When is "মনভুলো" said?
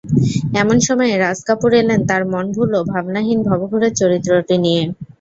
2.33-2.79